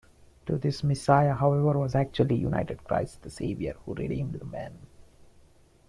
To 0.47 0.57
this 0.57 0.83
Messiah, 0.83 1.35
however, 1.35 1.77
was 1.77 1.93
actually 1.93 2.33
united 2.35 2.83
Christ 2.85 3.21
the 3.21 3.29
Saviour, 3.29 3.75
who 3.85 3.93
redeemed 3.93 4.41
men. 4.51 4.87